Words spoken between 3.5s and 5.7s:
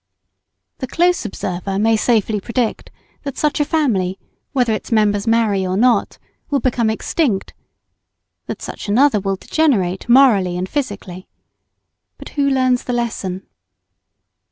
a family, whether its members marry